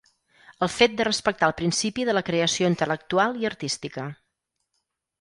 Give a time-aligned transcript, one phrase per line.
[0.67, 4.11] El fet de respectar el principi de la creació intel·lectual i artística.